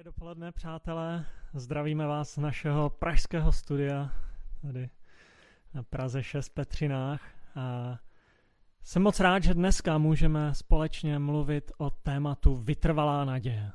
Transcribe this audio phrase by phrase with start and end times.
[0.00, 1.26] Dobré dopoledne, přátelé.
[1.54, 4.12] Zdravíme vás z našeho pražského studia
[4.62, 4.90] tady
[5.74, 7.22] na Praze 6 Petřinách.
[7.56, 7.98] A
[8.82, 13.72] jsem moc rád, že dneska můžeme společně mluvit o tématu vytrvalá naděje.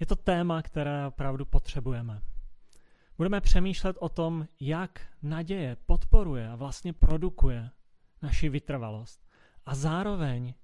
[0.00, 2.22] Je to téma, které opravdu potřebujeme.
[3.16, 7.70] Budeme přemýšlet o tom, jak naděje podporuje a vlastně produkuje
[8.22, 9.26] naši vytrvalost.
[9.66, 10.54] A zároveň,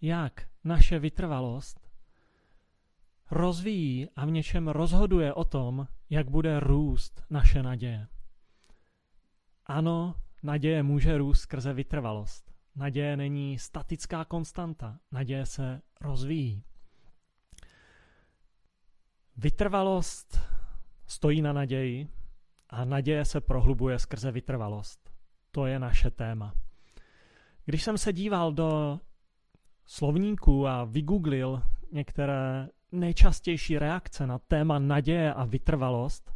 [0.00, 1.89] jak naše vytrvalost
[3.30, 8.06] rozvíjí a v něčem rozhoduje o tom, jak bude růst naše naděje.
[9.66, 12.50] Ano, naděje může růst skrze vytrvalost.
[12.76, 16.64] Naděje není statická konstanta, naděje se rozvíjí.
[19.36, 20.40] Vytrvalost
[21.06, 22.08] stojí na naději
[22.68, 25.10] a naděje se prohlubuje skrze vytrvalost.
[25.50, 26.54] To je naše téma.
[27.64, 29.00] Když jsem se díval do
[29.86, 31.62] slovníků a vygooglil
[31.92, 36.34] některé nejčastější reakce na téma naděje a vytrvalost,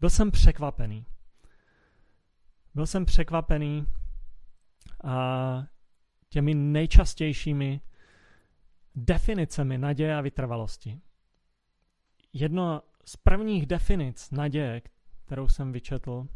[0.00, 1.06] byl jsem překvapený.
[2.74, 3.86] Byl jsem překvapený
[5.04, 5.64] a
[6.28, 7.80] těmi nejčastějšími
[8.94, 11.00] definicemi naděje a vytrvalosti.
[12.32, 14.82] Jedno z prvních definic naděje,
[15.24, 16.26] kterou jsem vyčetl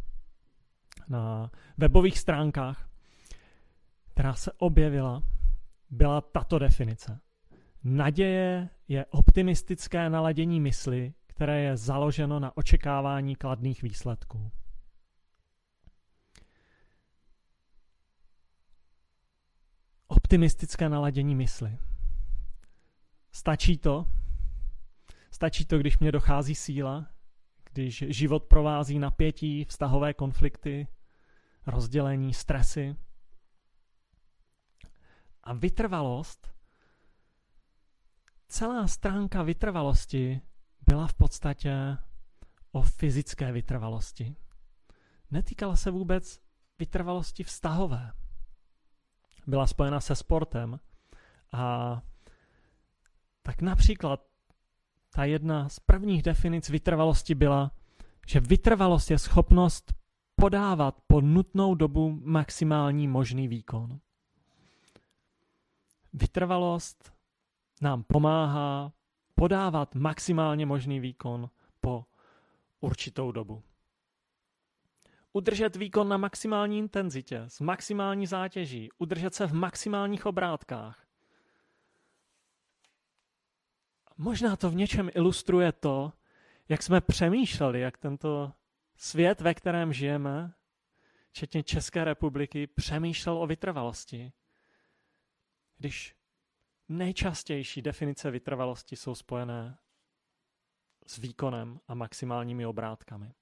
[1.08, 2.88] na webových stránkách,
[4.12, 5.22] která se objevila,
[5.90, 7.20] byla tato definice.
[7.84, 14.52] Naděje je optimistické naladění mysli, které je založeno na očekávání kladných výsledků.
[20.06, 21.78] Optimistické naladění mysli.
[23.32, 24.06] Stačí to?
[25.30, 27.06] Stačí to, když mě dochází síla,
[27.72, 30.88] když život provází napětí, vztahové konflikty,
[31.66, 32.96] rozdělení, stresy.
[35.42, 36.52] A vytrvalost
[38.52, 40.40] celá stránka vytrvalosti
[40.86, 41.98] byla v podstatě
[42.72, 44.36] o fyzické vytrvalosti.
[45.30, 46.40] Netýkala se vůbec
[46.78, 48.12] vytrvalosti vztahové.
[49.46, 50.80] Byla spojena se sportem.
[51.52, 52.02] A
[53.42, 54.26] tak například
[55.10, 57.70] ta jedna z prvních definic vytrvalosti byla,
[58.26, 59.94] že vytrvalost je schopnost
[60.36, 64.00] podávat po nutnou dobu maximální možný výkon.
[66.12, 67.12] Vytrvalost
[67.82, 68.92] nám pomáhá
[69.34, 71.50] podávat maximálně možný výkon
[71.80, 72.04] po
[72.80, 73.62] určitou dobu.
[75.32, 81.06] Udržet výkon na maximální intenzitě, s maximální zátěží, udržet se v maximálních obrátkách.
[84.16, 86.12] Možná to v něčem ilustruje to,
[86.68, 88.52] jak jsme přemýšleli, jak tento
[88.96, 90.54] svět, ve kterém žijeme,
[91.30, 94.32] včetně České republiky, přemýšlel o vytrvalosti.
[95.78, 96.14] Když
[96.92, 99.78] nejčastější definice vytrvalosti jsou spojené
[101.06, 103.32] s výkonem a maximálními obrátkami.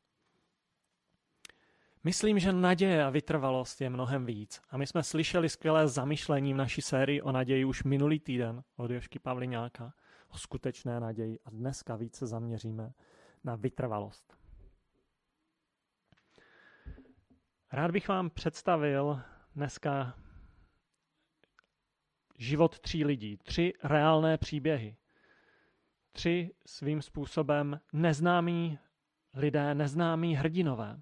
[2.05, 4.63] Myslím, že naděje a vytrvalost je mnohem víc.
[4.71, 8.91] A my jsme slyšeli skvělé zamyšlení v naší sérii o naději už minulý týden od
[8.91, 9.93] Jošky Pavliňáka
[10.29, 12.93] o skutečné naději a dneska více zaměříme
[13.45, 14.37] na vytrvalost.
[17.73, 19.21] Rád bych vám představil
[19.57, 20.15] dneska
[22.41, 24.97] život tří lidí, tři reálné příběhy.
[26.13, 28.79] Tři svým způsobem neznámí
[29.35, 31.01] lidé, neznámí hrdinové,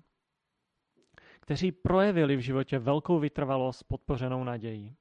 [1.40, 4.96] kteří projevili v životě velkou vytrvalost podpořenou nadějí.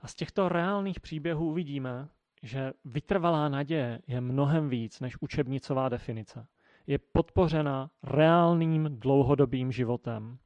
[0.00, 2.08] A z těchto reálných příběhů uvidíme,
[2.42, 6.46] že vytrvalá naděje je mnohem víc než učebnicová definice.
[6.86, 10.38] Je podpořena reálným dlouhodobým životem.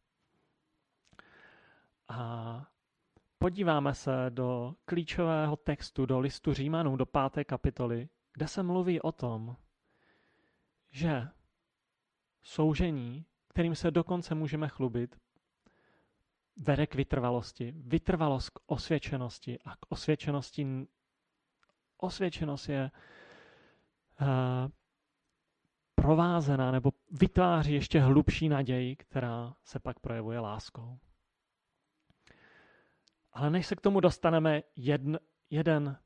[2.09, 2.67] A
[3.39, 9.13] podíváme se do klíčového textu, do listu Římanů, do páté kapitoly, kde se mluví o
[9.13, 9.57] tom,
[10.91, 11.29] že
[12.43, 15.17] soužení, kterým se dokonce můžeme chlubit,
[16.57, 17.75] vede k vytrvalosti.
[17.77, 20.87] Vytrvalost k osvědčenosti a k osvědčenosti
[21.99, 22.91] osvědčenost je
[24.21, 24.27] uh,
[25.95, 30.99] provázená nebo vytváří ještě hlubší naději, která se pak projevuje láskou.
[33.37, 35.17] Ale než se k tomu dostaneme, jedn,
[35.51, 35.97] jeden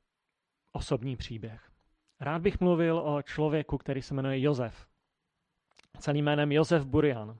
[0.72, 1.70] osobní příběh.
[2.20, 4.88] Rád bych mluvil o člověku, který se jmenuje Josef.
[5.98, 7.38] Celým jménem Josef Burian.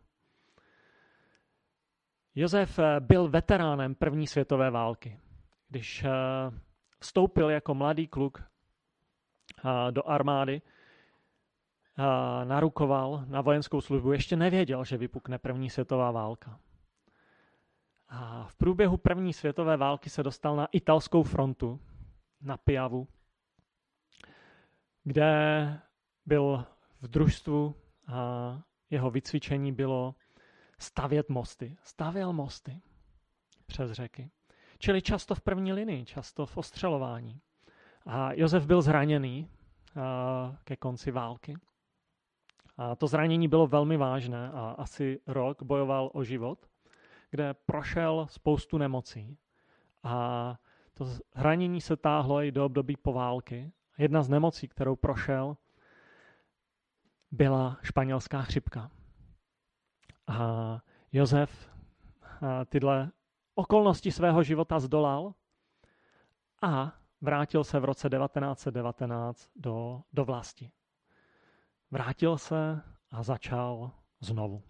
[2.35, 5.21] Josef eh, byl veteránem první světové války.
[5.69, 6.09] Když eh,
[7.01, 10.63] vstoupil jako mladý kluk eh, do armády,
[12.45, 16.61] narukoval na vojenskou službu, ještě nevěděl, že vypukne první světová válka.
[18.11, 21.81] A v průběhu první světové války se dostal na italskou frontu,
[22.41, 23.09] na Piavu,
[25.05, 25.81] kde
[26.27, 26.65] byl
[27.01, 27.75] v družstvu
[28.07, 30.15] a jeho vycvičení bylo
[30.79, 31.77] stavět mosty.
[31.83, 32.81] Stavěl mosty
[33.67, 34.31] přes řeky.
[34.79, 37.41] Čili často v první linii, často v ostřelování.
[38.06, 39.49] A Josef byl zraněný
[40.65, 41.55] ke konci války.
[42.77, 46.69] A to zranění bylo velmi vážné a asi rok bojoval o život,
[47.31, 49.38] kde prošel spoustu nemocí.
[50.03, 50.56] A
[50.94, 51.05] to
[51.37, 53.73] zranění se táhlo i do období po války.
[53.99, 55.56] Jedna z nemocí, kterou prošel,
[57.31, 58.91] byla španělská chřipka.
[60.27, 60.79] A
[61.12, 61.71] Josef
[62.69, 63.11] tyhle
[63.55, 65.35] okolnosti svého života zdolal
[66.62, 70.71] a vrátil se v roce 1919 do, do vlasti.
[71.91, 73.91] Vrátil se a začal
[74.21, 74.62] znovu.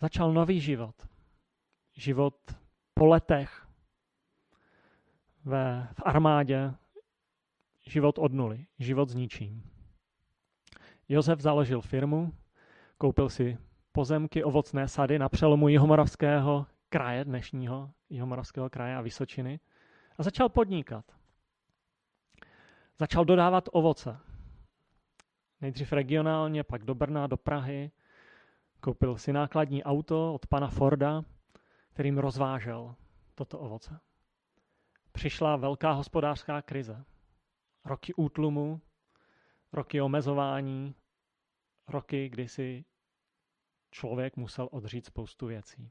[0.00, 1.09] Začal nový život.
[1.92, 2.34] Život
[2.94, 3.66] po letech
[5.44, 6.74] ve, v armádě,
[7.88, 9.70] život od nuly, život s ničím.
[11.08, 12.32] Josef založil firmu,
[12.98, 13.58] koupil si
[13.92, 19.60] pozemky, ovocné sady na přelomu Jihomoravského kraje, dnešního Jihomoravského kraje a Vysočiny
[20.18, 21.04] a začal podnikat.
[22.98, 24.18] Začal dodávat ovoce.
[25.60, 27.90] Nejdřív regionálně, pak do Brna, do Prahy.
[28.80, 31.24] Koupil si nákladní auto od pana Forda,
[32.00, 32.94] kterým rozvážel
[33.34, 34.00] toto ovoce.
[35.12, 37.04] Přišla velká hospodářská krize.
[37.84, 38.80] Roky útlumu,
[39.72, 40.94] roky omezování,
[41.88, 42.84] roky, kdy si
[43.90, 45.90] člověk musel odřít spoustu věcí.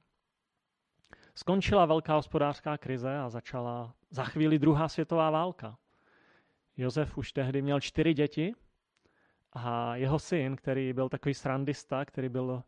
[1.35, 5.77] Skončila velká hospodářská krize a začala za chvíli druhá světová válka.
[6.77, 8.53] Josef už tehdy měl čtyři děti
[9.53, 12.63] a jeho syn, který byl takový srandista, který byl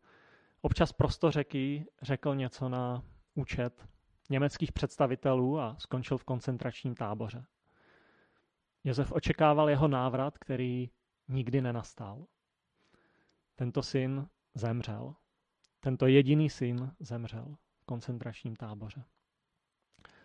[0.61, 3.03] občas prostořeký, řekl něco na
[3.35, 3.87] účet
[4.29, 7.45] německých představitelů a skončil v koncentračním táboře.
[8.83, 10.89] Josef očekával jeho návrat, který
[11.27, 12.25] nikdy nenastal.
[13.55, 15.15] Tento syn zemřel.
[15.79, 19.03] Tento jediný syn zemřel v koncentračním táboře.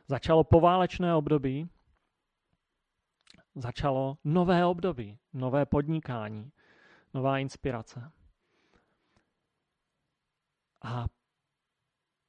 [0.09, 1.69] Začalo poválečné období,
[3.55, 6.53] začalo nové období, nové podnikání,
[7.15, 8.13] nová inspirace.
[10.83, 11.07] A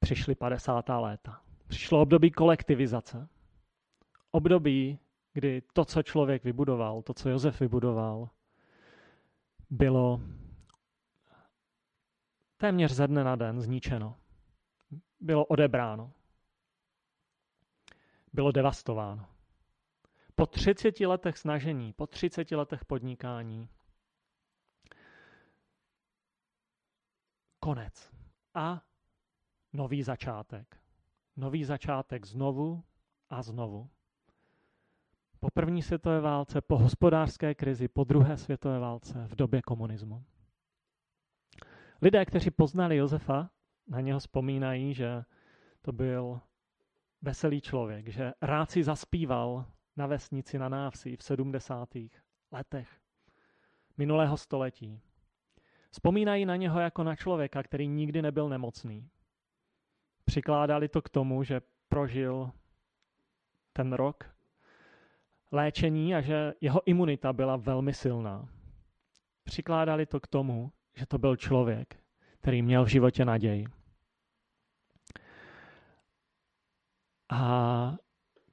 [0.00, 0.88] přišly 50.
[0.88, 1.42] léta.
[1.68, 3.28] Přišlo období kolektivizace.
[4.30, 4.98] Období,
[5.32, 8.30] kdy to, co člověk vybudoval, to, co Josef vybudoval,
[9.70, 10.20] bylo
[12.56, 14.16] téměř ze dne na den zničeno.
[15.20, 16.12] Bylo odebráno.
[18.32, 19.28] Bylo devastováno.
[20.34, 23.68] Po 30 letech snažení, po 30 letech podnikání,
[27.60, 28.12] konec.
[28.54, 28.87] A
[29.72, 30.80] nový začátek.
[31.36, 32.84] Nový začátek znovu
[33.30, 33.90] a znovu.
[35.40, 40.24] Po první světové válce, po hospodářské krizi, po druhé světové válce, v době komunismu.
[42.02, 43.50] Lidé, kteří poznali Josefa,
[43.88, 45.24] na něho vzpomínají, že
[45.82, 46.40] to byl
[47.22, 49.66] veselý člověk, že rád si zaspíval
[49.96, 51.88] na vesnici na návsi v 70.
[52.52, 53.00] letech
[53.96, 55.00] minulého století.
[55.90, 59.10] Vzpomínají na něho jako na člověka, který nikdy nebyl nemocný.
[60.28, 62.50] Přikládali to k tomu, že prožil
[63.72, 64.24] ten rok
[65.52, 68.48] léčení a že jeho imunita byla velmi silná.
[69.44, 71.96] Přikládali to k tomu, že to byl člověk,
[72.40, 73.66] který měl v životě naději.
[77.30, 77.96] A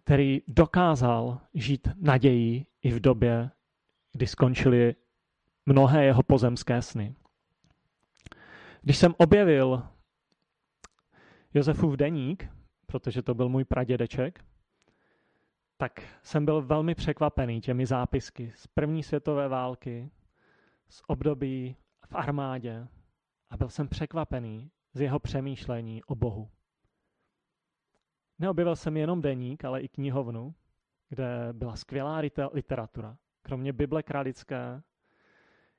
[0.04, 3.52] který dokázal žít naději i v době,
[4.14, 4.96] kdy skončily
[5.66, 7.16] mnohé jeho pozemské sny.
[8.82, 9.84] Když jsem objevil
[11.56, 12.50] Josefův deník,
[12.86, 14.46] protože to byl můj pradědeček,
[15.78, 20.10] tak jsem byl velmi překvapený těmi zápisky z první světové války,
[20.90, 21.76] z období
[22.08, 22.88] v armádě
[23.50, 26.50] a byl jsem překvapený z jeho přemýšlení o Bohu.
[28.40, 30.56] Neobjevil jsem jenom deník, ale i knihovnu,
[31.10, 32.22] kde byla skvělá
[32.54, 33.18] literatura.
[33.42, 34.82] Kromě Bible kralické,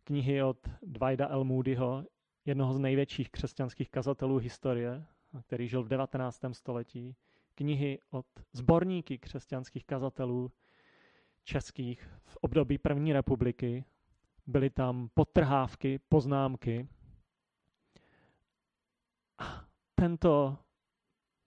[0.05, 1.45] knihy od Dwighta L.
[1.45, 2.05] Moodyho,
[2.45, 5.07] jednoho z největších křesťanských kazatelů historie,
[5.43, 6.41] který žil v 19.
[6.53, 7.17] století,
[7.55, 10.53] knihy od zborníky křesťanských kazatelů
[11.45, 13.85] českých v období první republiky.
[14.47, 16.89] Byly tam podtrhávky, poznámky.
[19.39, 19.65] A
[19.95, 20.59] tento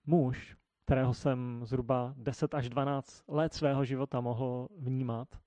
[0.05, 5.39] muž, kterého jsem zhruba 10 až 12 let svého života mohl vnímat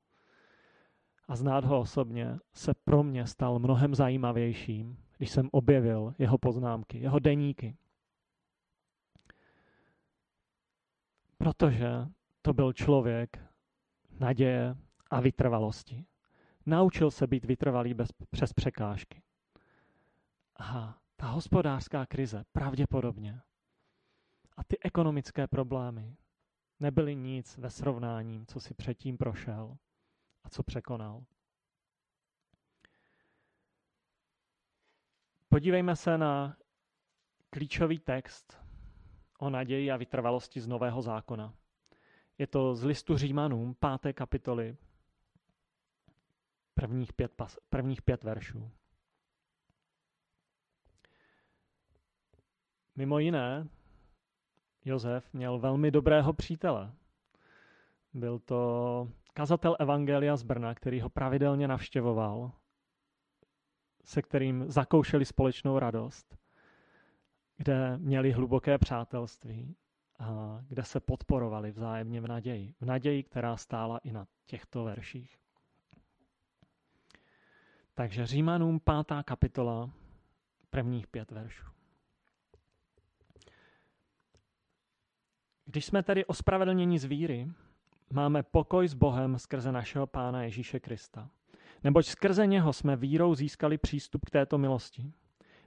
[1.29, 6.99] a znát ho osobně, se pro mě stal mnohem zajímavějším, když jsem objevil jeho poznámky,
[6.99, 7.77] jeho deníky.
[11.43, 11.91] Protože
[12.43, 13.39] to byl člověk
[14.21, 14.77] naděje
[15.11, 16.07] a vytrvalosti.
[16.67, 19.23] Naučil se být vytrvalý bez, přes překážky.
[20.57, 23.41] Aha, ta hospodářská krize pravděpodobně
[24.57, 26.17] a ty ekonomické problémy
[26.81, 29.77] nebyly nic ve srovnání, co si předtím prošel
[30.45, 31.25] a co překonal.
[35.49, 36.57] Podívejme se na
[37.51, 38.62] klíčový text
[39.43, 41.55] o naději a vytrvalosti z Nového zákona.
[42.39, 44.77] Je to z listu Římanům, páté kapitoly,
[46.75, 48.71] prvních pět, pas, prvních pět veršů.
[52.97, 53.69] Mimo jiné,
[54.85, 56.93] Josef měl velmi dobrého přítele.
[58.15, 62.53] Byl to kazatel Evangelia z Brna, který ho pravidelně navštěvoval,
[64.05, 66.42] se kterým zakoušeli společnou radost,
[67.63, 69.77] kde měli hluboké přátelství
[70.19, 72.75] a kde se podporovali vzájemně v naději.
[72.81, 75.39] V naději, která stála i na těchto verších.
[77.95, 79.91] Takže Římanům pátá kapitola,
[80.71, 81.67] prvních pět veršů.
[85.65, 87.49] Když jsme tedy ospravedlněni z víry,
[88.11, 91.31] máme pokoj s Bohem skrze našeho Pána Ježíše Krista.
[91.85, 95.13] Neboť skrze něho jsme vírou získali přístup k této milosti.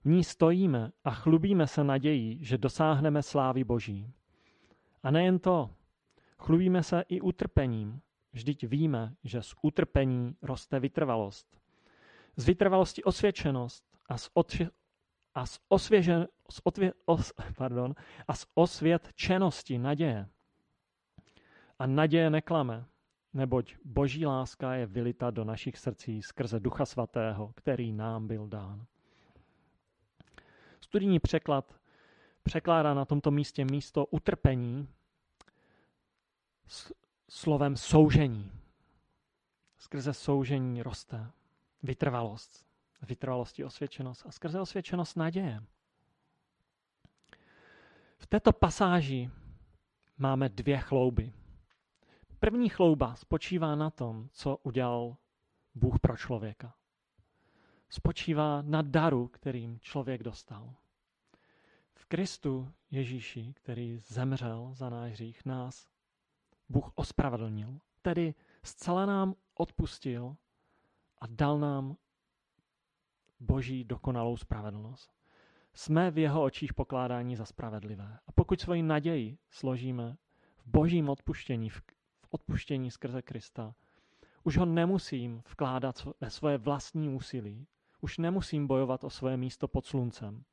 [0.06, 4.14] V ní stojíme a chlubíme se nadějí, že dosáhneme slávy Boží.
[5.04, 5.70] A nejen to,
[6.40, 8.02] chlubíme se i utrpením,
[8.34, 11.62] vždyť víme, že z utrpení roste vytrvalost.
[12.36, 14.70] Z vytrvalosti osvědčenost a z, otře,
[15.34, 17.96] a z, osvěže, z, otvě, os, pardon,
[18.28, 20.30] a z osvědčenosti naděje.
[21.80, 22.86] A naděje neklame,
[23.34, 28.86] neboť boží láska je vylita do našich srdcí skrze Ducha Svatého, který nám byl dán.
[30.86, 31.80] Studijní překlad
[32.44, 34.88] překládá na tomto místě místo utrpení
[37.30, 38.52] slovem soužení.
[39.78, 41.32] Skrze soužení roste
[41.84, 42.66] vytrvalost.
[43.02, 45.64] Vytrvalosti osvědčenost a skrze osvědčenost naděje.
[48.18, 49.30] V této pasáži
[50.18, 51.34] máme dvě chlouby.
[52.40, 55.18] První chlouba spočívá na tom, co udělal
[55.76, 56.76] Bůh pro člověka.
[57.90, 60.74] Spočívá na daru, kterým člověk dostal.
[61.94, 65.88] V Kristu Ježíši, který zemřel za náš hřích, nás
[66.70, 70.36] Bůh ospravedlnil, tedy zcela nám odpustil
[71.22, 71.96] a dal nám
[73.40, 75.16] boží dokonalou spravedlnost.
[75.74, 78.20] Jsme v jeho očích pokládání za spravedlivé.
[78.28, 80.18] A pokud svoji naději složíme
[80.58, 81.82] v božím odpuštění, v
[82.30, 83.76] odpuštění skrze Krista,
[84.44, 87.68] už ho nemusím vkládat ve svoje vlastní úsilí.
[88.06, 90.44] Už nemusím bojovat o svoje místo pod sluncem.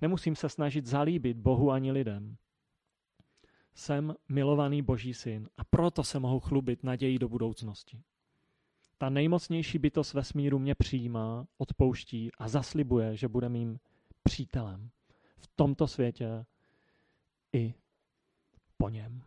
[0.00, 2.36] Nemusím se snažit zalíbit Bohu ani lidem.
[3.74, 8.02] Jsem milovaný Boží syn a proto se mohu chlubit naději do budoucnosti.
[8.98, 13.78] Ta nejmocnější bytost vesmíru mě přijímá, odpouští a zaslibuje, že bude mým
[14.22, 14.90] přítelem
[15.36, 16.46] v tomto světě
[17.52, 17.74] i
[18.76, 19.22] po něm.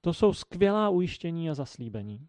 [0.00, 2.28] To jsou skvělá ujištění a zaslíbení.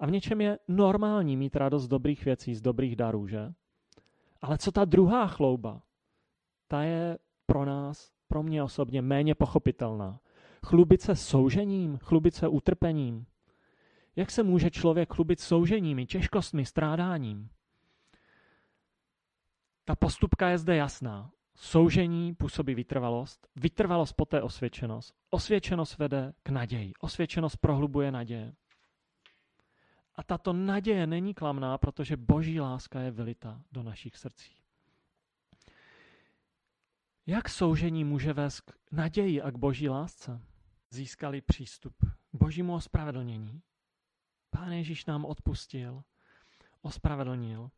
[0.00, 3.54] A v něčem je normální mít radost z dobrých věcí, z dobrých darů, že?
[4.46, 5.82] Ale co ta druhá chlouba?
[6.68, 10.20] Ta je pro nás, pro mě osobně méně pochopitelná.
[10.66, 13.26] Chlubit se soužením, chlubit se utrpením.
[14.16, 17.48] Jak se může člověk chlubit souženími, těžkostmi, strádáním?
[19.84, 21.30] Ta postupka je zde jasná.
[21.54, 25.14] Soužení působí vytrvalost, vytrvalost poté osvědčenost.
[25.30, 26.92] Osvědčenost vede k naději.
[27.00, 28.54] Osvědčenost prohlubuje naděje.
[30.16, 34.52] A tato naděje není klamná, protože boží láska je vylita do našich srdcí.
[37.26, 40.40] Jak soužení může vést k naději a k boží lásce?
[40.90, 41.94] Získali přístup
[42.32, 43.62] k božímu ospravedlnění.
[44.50, 46.02] Pán Ježíš nám odpustil,
[46.82, 47.70] ospravedlnil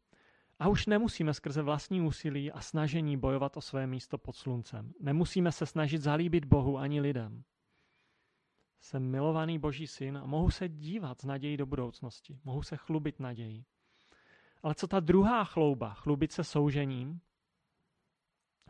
[0.59, 4.93] a už nemusíme skrze vlastní úsilí a snažení bojovat o své místo pod sluncem.
[5.01, 7.45] Nemusíme se snažit zalíbit Bohu ani lidem.
[8.81, 12.41] Jsem milovaný Boží syn a mohu se dívat s nadějí do budoucnosti.
[12.45, 13.65] Mohu se chlubit nadějí.
[14.63, 17.21] Ale co ta druhá chlouba, chlubit se soužením?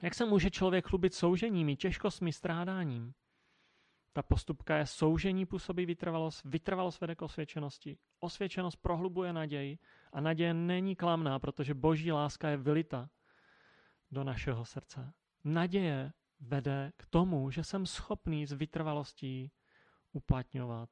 [0.03, 3.15] Jak se může člověk chlubit souženími, těžkostmi, strádáním?
[4.13, 9.79] Ta postupka je soužení působí vytrvalost, vytrvalost vede k osvědčenosti, osvědčenost prohlubuje naději
[10.13, 13.11] a naděje není klamná, protože boží láska je vylita
[14.11, 15.13] do našeho srdce.
[15.45, 19.53] Naděje vede k tomu, že jsem schopný s vytrvalostí
[20.13, 20.91] uplatňovat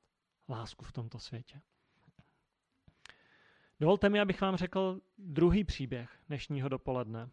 [0.49, 1.61] lásku v tomto světě.
[3.81, 7.31] Dovolte mi, abych vám řekl druhý příběh dnešního dopoledne.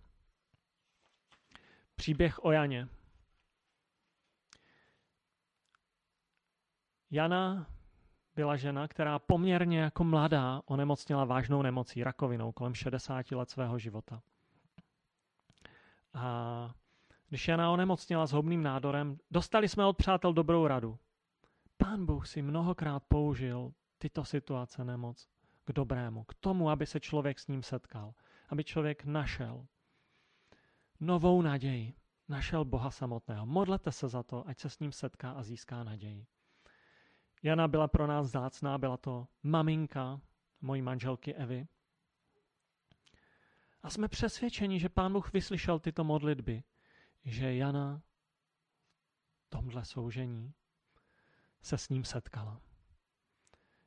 [1.95, 2.87] Příběh o Janě.
[7.11, 7.67] Jana
[8.35, 14.21] byla žena, která poměrně jako mladá onemocněla vážnou nemocí, rakovinou, kolem 60 let svého života.
[16.13, 16.73] A
[17.29, 20.99] když Jana onemocněla zhobným nádorem, dostali jsme od přátel dobrou radu.
[21.83, 25.29] Pán Bůh si mnohokrát použil tyto situace nemoc
[25.65, 28.13] k dobrému, k tomu, aby se člověk s ním setkal,
[28.49, 29.67] aby člověk našel
[30.99, 31.93] novou naději,
[32.27, 33.45] našel Boha samotného.
[33.45, 36.25] Modlete se za to, ať se s ním setká a získá naději.
[37.43, 40.21] Jana byla pro nás zácná, byla to maminka
[40.61, 41.67] mojí manželky Evy.
[43.81, 46.63] A jsme přesvědčeni, že Pán Bůh vyslyšel tyto modlitby,
[47.25, 48.01] že Jana
[49.41, 50.53] v tomhle soužení
[51.63, 52.61] se s ním setkala.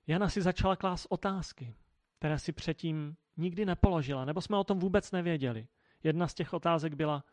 [0.07, 1.75] Jana si začala klást otázky,
[2.19, 5.69] které si předtím nikdy nepoložila, nebo jsme o tom vůbec nevěděli.
[6.03, 7.25] Jedna z těch otázek byla,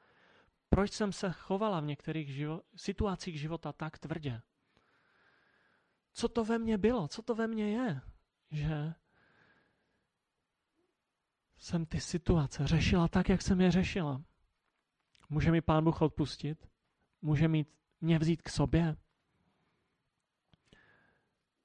[0.70, 4.42] proč jsem se chovala v některých živo- situacích života tak tvrdě?
[6.14, 7.08] Co to ve mně bylo?
[7.08, 8.02] Co to ve mně je?
[8.52, 8.94] Že
[11.58, 14.24] jsem ty situace řešila tak, jak jsem je řešila.
[15.30, 16.70] Může mi Pán Bůh odpustit?
[17.22, 17.68] Může mít,
[18.02, 18.96] mě vzít k sobě?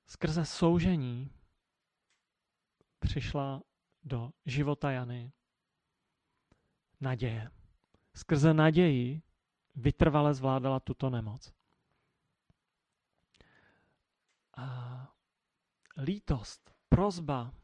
[0.09, 1.31] Skrze soužení
[2.99, 3.63] přišla
[4.03, 5.33] do života Jany
[7.01, 7.51] naděje.
[8.15, 9.23] Skrze naději
[9.75, 11.53] vytrvale zvládala tuto nemoc.
[14.57, 15.09] A
[16.03, 17.55] lítost, prozba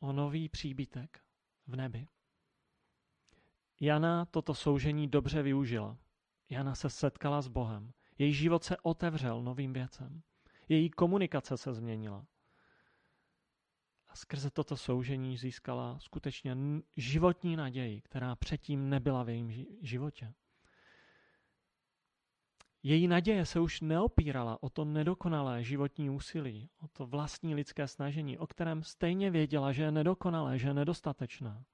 [0.00, 1.24] o nový příbytek
[1.66, 2.08] v nebi.
[3.80, 5.98] Jana toto soužení dobře využila.
[6.50, 7.92] Jana se setkala s Bohem.
[8.18, 10.22] Její život se otevřel novým věcem.
[10.68, 12.26] Její komunikace se změnila.
[14.08, 16.56] A skrze toto soužení získala skutečně
[16.96, 20.34] životní naději, která předtím nebyla v jejím životě.
[22.82, 28.38] Její naděje se už neopírala o to nedokonalé životní úsilí, o to vlastní lidské snažení,
[28.38, 31.64] o kterém stejně věděla, že je nedokonalé, že je nedostatečná.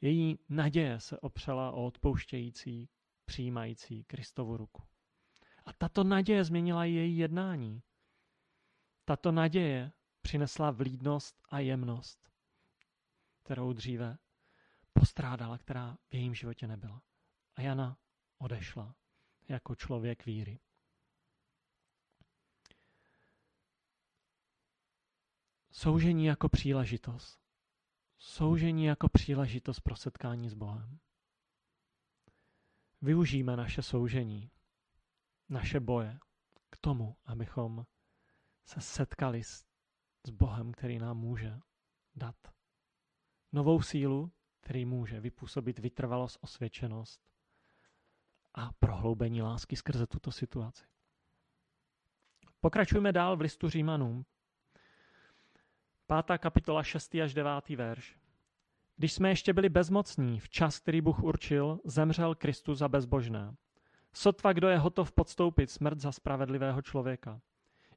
[0.00, 2.88] Její naděje se opřela o odpouštějící,
[3.24, 4.82] přijímající Kristovu ruku.
[5.78, 7.82] Tato naděje změnila její jednání.
[9.04, 12.30] Tato naděje přinesla vlídnost a jemnost,
[13.42, 14.18] kterou dříve
[14.92, 17.02] postrádala, která v jejím životě nebyla.
[17.54, 17.98] A Jana
[18.38, 18.94] odešla
[19.48, 20.60] jako člověk víry.
[25.70, 27.40] Soužení jako příležitost.
[28.18, 30.98] Soužení jako příležitost pro setkání s Bohem.
[33.02, 34.50] Využijeme naše soužení,
[35.48, 36.18] naše boje
[36.70, 37.86] k tomu, abychom
[38.64, 39.64] se setkali s,
[40.26, 41.60] s Bohem, který nám může
[42.14, 42.36] dát
[43.52, 47.20] novou sílu, který může vypůsobit vytrvalost, osvědčenost
[48.54, 50.84] a prohloubení lásky skrze tuto situaci.
[52.60, 54.26] Pokračujeme dál v listu Římanům.
[56.06, 57.14] Pátá kapitola 6.
[57.14, 57.68] až 9.
[57.68, 58.18] verš.
[58.96, 63.56] Když jsme ještě byli bezmocní, v čas, který Bůh určil, zemřel Kristus za bezbožné.
[64.16, 67.40] Sotva kdo je hotov podstoupit smrt za spravedlivého člověka.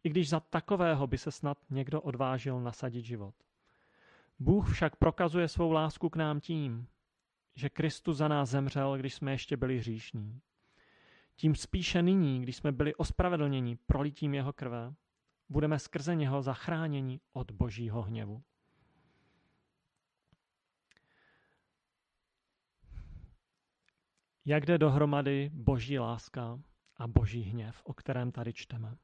[0.03, 3.36] I když za takového by se snad někdo odvážil nasadit život.
[4.39, 6.88] Bůh však prokazuje svou lásku k nám tím,
[7.55, 10.41] že Kristus za nás zemřel, když jsme ještě byli hříšní.
[11.36, 14.93] Tím spíše nyní, když jsme byli ospravedlněni prolitím jeho krve,
[15.49, 18.43] budeme skrze něho zachráněni od božího hněvu.
[24.49, 26.59] Jak jde dohromady boží láska
[26.97, 28.97] a boží hněv, o kterém tady čteme?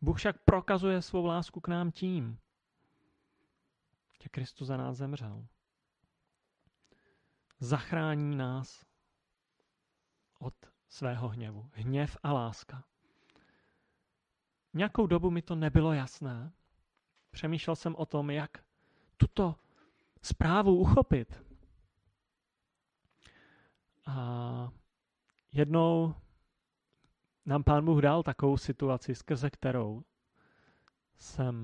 [0.00, 2.38] Bůh však prokazuje svou lásku k nám tím,
[4.22, 5.46] že Kristus za nás zemřel.
[7.60, 8.84] Zachrání nás
[10.38, 10.54] od
[10.88, 11.70] svého hněvu.
[11.72, 12.84] Hněv a láska.
[14.74, 16.52] Nějakou dobu mi to nebylo jasné.
[17.30, 18.64] Přemýšlel jsem o tom, jak
[19.16, 19.56] tuto
[20.22, 21.47] zprávu uchopit.
[24.08, 24.72] A
[25.52, 26.14] jednou
[27.46, 30.04] nám pán Bůh dal takovou situaci, skrze kterou
[31.16, 31.54] jsem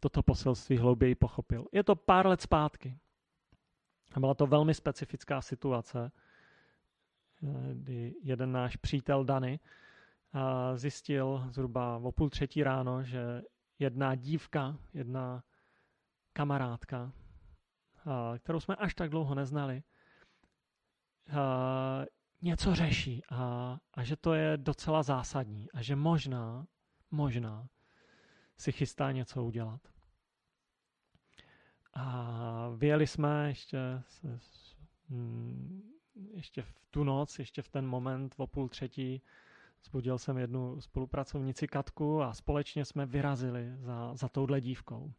[0.00, 1.66] toto poselství hlouběji pochopil.
[1.72, 2.98] Je to pár let zpátky.
[4.14, 6.12] A byla to velmi specifická situace,
[7.74, 9.60] kdy jeden náš přítel Dany
[10.74, 13.42] zjistil zhruba o půl třetí ráno, že
[13.78, 15.44] jedna dívka, jedna
[16.32, 17.12] kamarádka,
[18.38, 19.82] kterou jsme až tak dlouho neznali,
[22.42, 26.66] něco řeší a, a že to je docela zásadní a že možná,
[27.10, 27.68] možná
[28.56, 29.80] si chystá něco udělat.
[31.94, 34.38] A vyjeli jsme ještě se,
[36.34, 39.22] ještě v tu noc, ještě v ten moment o půl třetí
[39.84, 45.12] Zbudil jsem jednu spolupracovnici Katku a společně jsme vyrazili za, za touhle dívkou.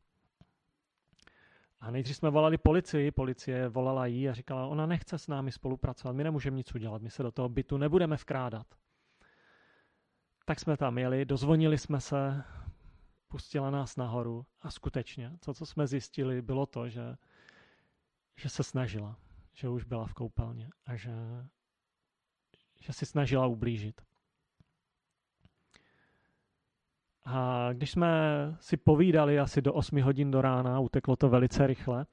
[1.81, 6.13] A nejdřív jsme volali policii, policie volala jí a říkala, ona nechce s námi spolupracovat,
[6.13, 8.67] my nemůžeme nic udělat, my se do toho bytu nebudeme vkrádat.
[10.45, 12.43] Tak jsme tam jeli, dozvonili jsme se,
[13.27, 17.15] pustila nás nahoru a skutečně, to, co jsme zjistili, bylo to, že,
[18.35, 19.19] že se snažila,
[19.53, 21.13] že už byla v koupelně a že,
[22.79, 24.01] že si snažila ublížit.
[27.25, 28.09] A když jsme
[28.59, 32.05] si povídali asi do 8 hodin do rána, uteklo to velice rychle,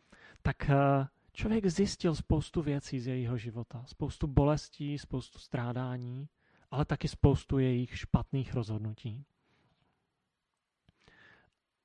[0.43, 3.85] tak eh, člověk zjistil spoustu věcí z jejího života.
[3.87, 6.29] Spoustu bolestí, spoustu strádání,
[6.71, 9.25] ale taky spoustu jejich špatných rozhodnutí.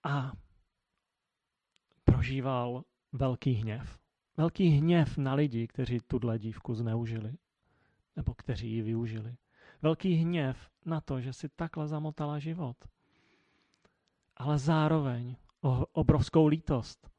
[0.04, 0.32] A
[2.04, 4.00] prožíval velký hněv.
[4.38, 7.38] Velký hněv na lidi, kteří tuhle dívku zneužili,
[8.16, 9.36] nebo kteří ji využili.
[9.82, 12.78] Velký hněv na to, že si takhle zamotala život
[14.38, 15.36] ale zároveň
[15.92, 17.10] obrovskou lítost,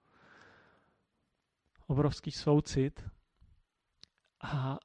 [1.87, 3.11] obrovský soucit
[4.41, 4.79] a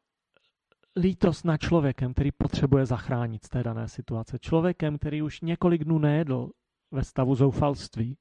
[0.96, 4.40] lítost na člověkem, který potřebuje zachránit z té dané situace.
[4.40, 6.52] Člověkem, který už několik dnů nejedl
[6.92, 8.18] ve stavu zoufalství.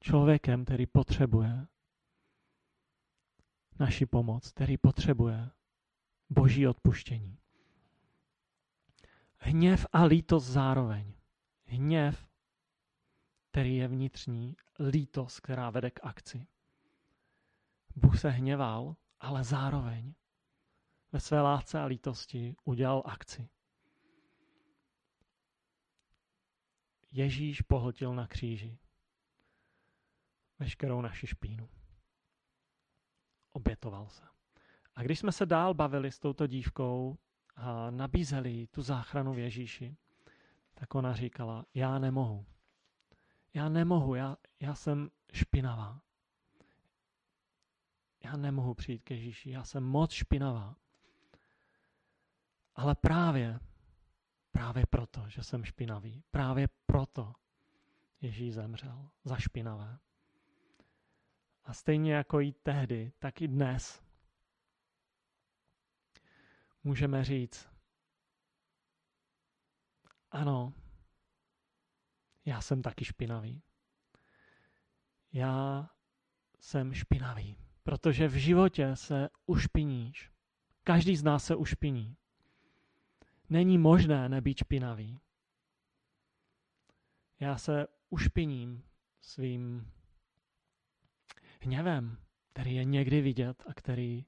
[0.00, 1.66] Člověkem, který potřebuje
[3.80, 5.50] naši pomoc, který potřebuje
[6.30, 7.38] boží odpuštění.
[9.36, 11.12] Hněv a lítost zároveň.
[11.64, 12.29] Hněv
[13.50, 14.56] který je vnitřní,
[14.90, 16.46] lítost, která vede k akci.
[17.96, 20.14] Bůh se hněval, ale zároveň
[21.12, 23.48] ve své lásce a lítosti udělal akci.
[27.12, 28.78] Ježíš pohltil na kříži
[30.58, 31.68] veškerou naši špínu.
[33.52, 34.22] Obětoval se.
[34.94, 37.18] A když jsme se dál bavili s touto dívkou
[37.56, 39.96] a nabízeli tu záchranu v Ježíši,
[40.74, 42.46] tak ona říkala, já nemohu.
[43.54, 46.02] Já nemohu, já, já jsem špinavá.
[48.24, 50.76] Já nemohu přijít ke Ježíši, já jsem moc špinavá.
[52.74, 53.60] Ale právě,
[54.52, 57.32] právě proto, že jsem špinavý, právě proto
[58.20, 59.98] Ježíš zemřel za špinavé.
[61.64, 64.02] A stejně jako i tehdy, tak i dnes
[66.84, 67.68] můžeme říct,
[70.30, 70.72] ano,
[72.44, 73.62] já jsem taky špinavý.
[75.32, 75.90] Já
[76.60, 80.30] jsem špinavý, protože v životě se ušpiníš.
[80.84, 82.16] Každý z nás se ušpiní.
[83.48, 85.20] Není možné nebýt špinavý.
[87.40, 88.84] Já se ušpiním
[89.20, 89.92] svým
[91.60, 92.18] hněvem,
[92.52, 94.24] který je někdy vidět a který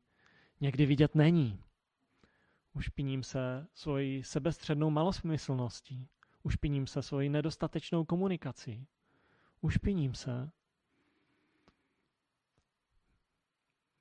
[0.60, 1.62] někdy vidět není.
[2.72, 6.08] Ušpiním se svojí sebestřednou malosmyslností,
[6.42, 8.86] Ušpiním se svojí nedostatečnou komunikací.
[9.60, 10.50] Ušpiním se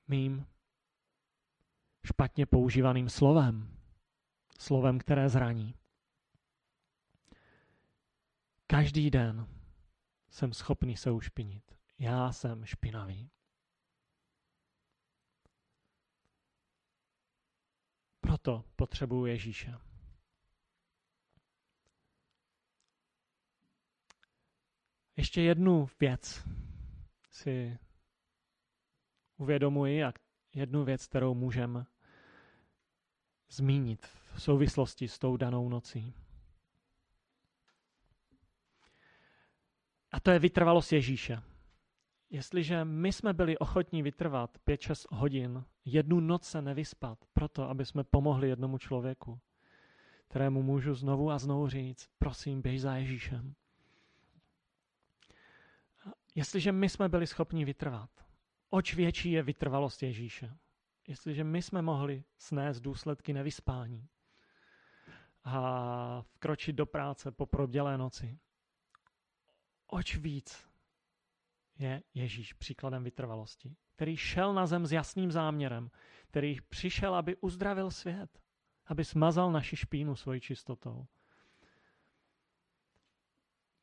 [0.08, 0.46] mým
[2.04, 3.78] špatně používaným slovem.
[4.58, 5.74] Slovem, které zraní.
[8.66, 9.46] Každý den
[10.30, 11.78] jsem schopný se ušpinit.
[11.98, 13.30] Já jsem špinavý.
[18.20, 19.91] Proto potřebuji Ježíše.
[25.16, 26.48] Ještě jednu věc
[27.30, 27.78] si
[29.36, 30.12] uvědomuji a
[30.54, 31.86] jednu věc, kterou můžeme
[33.50, 36.14] zmínit v souvislosti s tou danou nocí.
[40.10, 41.42] A to je vytrvalost Ježíše.
[42.30, 48.04] Jestliže my jsme byli ochotní vytrvat 5-6 hodin, jednu noc se nevyspat, proto, aby jsme
[48.04, 49.40] pomohli jednomu člověku,
[50.28, 53.54] kterému můžu znovu a znovu říct, prosím, běž za Ježíšem.
[56.34, 58.10] Jestliže my jsme byli schopni vytrvat,
[58.70, 60.58] oč větší je vytrvalost Ježíše.
[61.08, 64.08] Jestliže my jsme mohli snést důsledky nevyspání
[65.44, 68.38] a vkročit do práce po probdělé noci,
[69.86, 70.68] oč víc
[71.78, 75.90] je Ježíš příkladem vytrvalosti, který šel na zem s jasným záměrem,
[76.26, 78.40] který přišel, aby uzdravil svět,
[78.86, 81.06] aby smazal naši špínu svojí čistotou,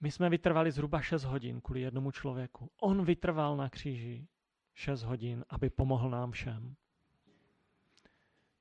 [0.01, 2.71] my jsme vytrvali zhruba 6 hodin kvůli jednomu člověku.
[2.81, 4.27] On vytrval na kříži
[4.73, 6.75] 6 hodin, aby pomohl nám všem.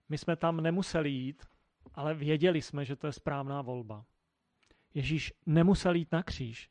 [0.08, 1.46] My jsme tam nemuseli jít,
[1.94, 4.04] ale věděli jsme, že to je správná volba.
[4.94, 6.70] Ježíš nemusel jít na kříž.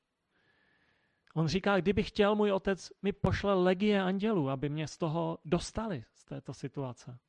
[1.34, 6.04] On říká, kdyby chtěl můj otec, mi pošle legie andělů, aby mě z toho dostali,
[6.14, 7.20] z této situace.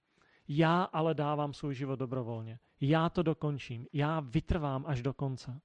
[0.49, 2.59] Já ale dávám svůj život dobrovolně.
[2.81, 3.87] Já to dokončím.
[3.93, 5.61] Já vytrvám až do konce.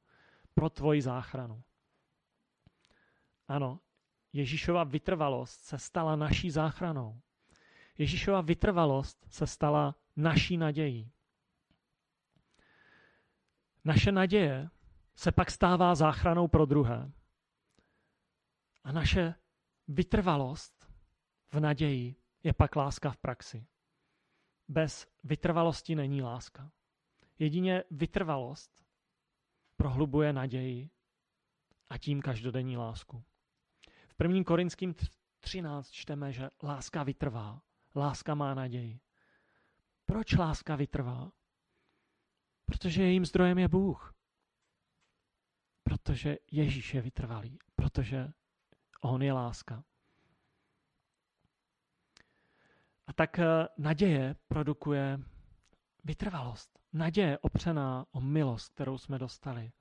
[0.53, 1.63] Pro tvoji záchranu.
[3.47, 3.79] Ano,
[4.33, 7.21] Ježíšova vytrvalost se stala naší záchranou.
[7.97, 11.11] Ježíšova vytrvalost se stala naší nadějí.
[13.83, 14.69] Naše naděje
[15.15, 17.11] se pak stává záchranou pro druhé.
[18.83, 19.35] A naše
[19.87, 20.87] vytrvalost
[21.51, 23.67] v naději je pak láska v praxi.
[24.67, 26.71] Bez vytrvalosti není láska.
[27.39, 28.82] Jedině vytrvalost
[29.77, 30.89] prohlubuje naději
[31.89, 33.23] a tím každodenní lásku.
[34.07, 34.43] V 1.
[34.43, 34.95] Korinským
[35.39, 37.61] 13 čteme, že láska vytrvá,
[37.95, 38.99] láska má naději.
[40.05, 41.31] Proč láska vytrvá?
[42.65, 44.13] Protože jejím zdrojem je Bůh.
[45.83, 47.59] Protože Ježíš je vytrvalý.
[47.75, 48.31] Protože
[49.01, 49.83] On je láska.
[53.07, 55.19] A tak eh, naděje produkuje
[56.03, 56.82] vytrvalost.
[56.93, 59.71] Naděje opřená o milost, kterou jsme dostali.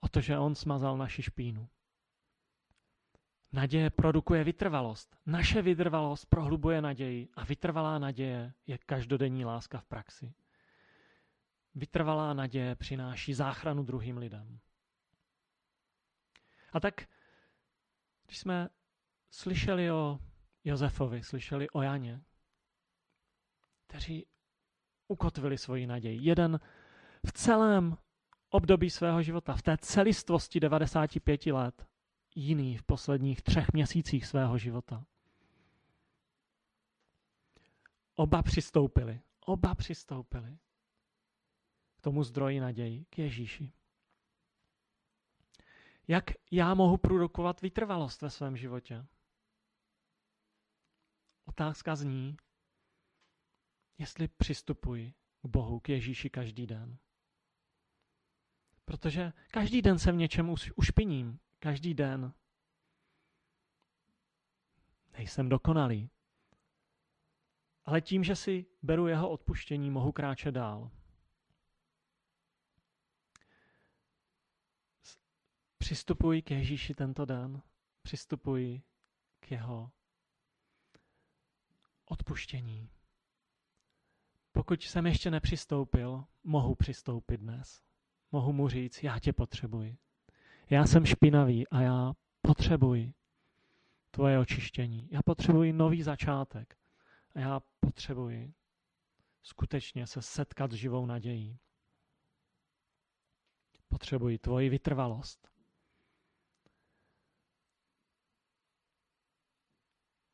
[0.00, 1.68] O to, že On smazal naši špínu.
[3.52, 5.16] Naděje produkuje vytrvalost.
[5.26, 10.34] Naše vytrvalost prohlubuje naději a vytrvalá naděje je každodenní láska v praxi.
[11.74, 14.60] Vytrvalá naděje přináší záchranu druhým lidem.
[16.72, 17.08] A tak,
[18.26, 18.68] když jsme
[19.30, 20.18] slyšeli o
[20.64, 22.22] Josefovi, slyšeli o Janě,
[23.86, 24.26] kteří
[25.10, 26.18] ukotvili svoji naději.
[26.22, 26.60] Jeden
[27.26, 27.96] v celém
[28.50, 31.86] období svého života, v té celistvosti 95 let,
[32.34, 35.04] jiný v posledních třech měsících svého života.
[38.14, 40.58] Oba přistoupili, oba přistoupili
[41.96, 43.72] k tomu zdroji naději, k Ježíši.
[46.08, 49.06] Jak já mohu produkovat vytrvalost ve svém životě?
[51.44, 52.36] Otázka zní,
[54.00, 56.98] jestli přistupuji k Bohu, k Ježíši každý den.
[58.84, 62.34] Protože každý den se v něčem ušpiním, každý den.
[65.12, 66.10] Nejsem dokonalý.
[67.84, 70.90] Ale tím, že si beru jeho odpuštění, mohu kráčet dál.
[75.78, 77.62] Přistupuji k Ježíši tento den.
[78.02, 78.82] Přistupuji
[79.40, 79.90] k jeho
[82.04, 82.90] odpuštění.
[84.52, 87.82] Pokud jsem ještě nepřistoupil, mohu přistoupit dnes.
[88.32, 89.98] Mohu mu říct, já tě potřebuji.
[90.70, 93.14] Já jsem špinavý a já potřebuji
[94.10, 95.08] tvoje očištění.
[95.10, 96.78] Já potřebuji nový začátek.
[97.34, 98.54] A já potřebuji
[99.42, 101.58] skutečně se setkat s živou nadějí.
[103.88, 105.48] Potřebuji tvoji vytrvalost.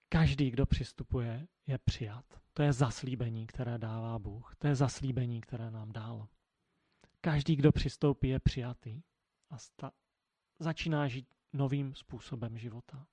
[0.09, 2.45] Každý, kdo přistupuje, je přijat.
[2.57, 4.55] To je zaslíbení, které dává Bůh.
[4.59, 6.29] To je zaslíbení, které nám dal.
[7.21, 9.03] Každý, kdo přistoupí, je přijatý
[9.51, 9.92] a sta-
[10.59, 13.07] začíná žít novým způsobem života.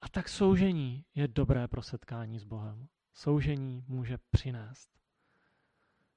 [0.00, 2.88] A tak soužení je dobré pro setkání s Bohem.
[3.12, 4.90] Soužení může přinést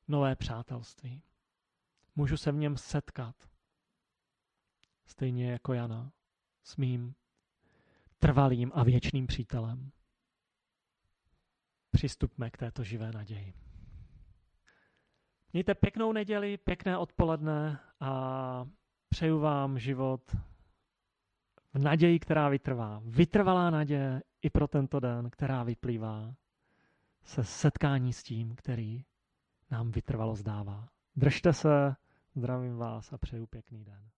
[0.08, 1.24] nové přátelství.
[2.16, 3.36] Můžu se v něm setkat,
[5.06, 6.12] stejně jako Jana,
[6.64, 7.16] s mým
[8.20, 9.92] trvalým a věčným přítelem.
[12.00, 13.54] Přistupme k této živé naději.
[15.54, 18.66] Mějte pěknou neděli, pěkné odpoledne a
[19.10, 20.36] přeju vám život
[21.74, 23.02] v naději, která vytrvá.
[23.06, 26.36] Vytrvalá naděje i pro tento den, která vyplývá
[27.24, 29.06] se setkání s tím, který
[29.72, 30.88] nám vytrvalo zdává.
[31.16, 31.96] Držte se,
[32.36, 34.10] zdravím vás a přeju pěkný den.